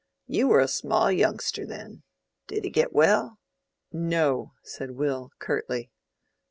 [0.25, 2.01] You were a small youngster then.
[2.47, 3.37] Did he get well?"
[3.91, 5.91] "No," said Will, curtly.